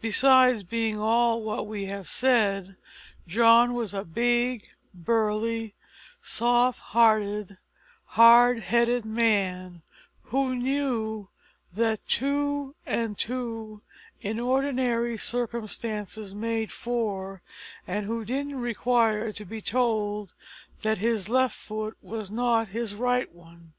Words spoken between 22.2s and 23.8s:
not his right one.